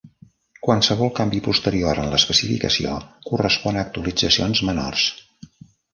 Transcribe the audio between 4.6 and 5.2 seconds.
menors.